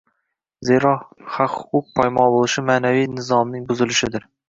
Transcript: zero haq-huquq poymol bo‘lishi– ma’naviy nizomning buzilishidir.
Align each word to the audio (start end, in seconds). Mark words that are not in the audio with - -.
zero 0.69 0.93
haq-huquq 1.35 1.93
poymol 2.01 2.35
bo‘lishi– 2.39 2.67
ma’naviy 2.73 3.09
nizomning 3.17 3.73
buzilishidir. 3.73 4.33